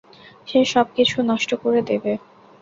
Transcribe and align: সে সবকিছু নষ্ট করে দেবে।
সে 0.47 0.59
সবকিছু 0.65 1.17
নষ্ট 1.29 1.51
করে 1.63 1.81
দেবে। 1.89 2.13